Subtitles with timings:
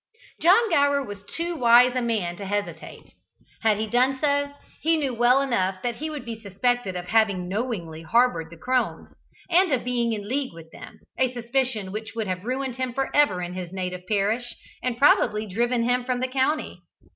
[0.41, 3.13] John Gower was too wise a man to hesitate.
[3.61, 7.47] Had he done so, he knew well enough that he would be suspected of having
[7.47, 9.15] knowingly harboured the crones,
[9.51, 13.15] and of being in league with them, a suspicion which would have ruined him for
[13.15, 16.81] ever in his native parish, and probably driven him from the county.